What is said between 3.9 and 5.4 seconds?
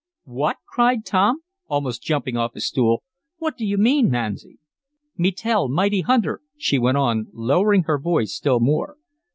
Masni?" "Me